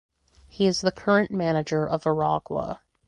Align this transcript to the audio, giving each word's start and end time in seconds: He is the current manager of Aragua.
He 0.47 0.65
is 0.65 0.81
the 0.81 0.91
current 0.91 1.29
manager 1.29 1.87
of 1.87 2.07
Aragua. 2.07 2.81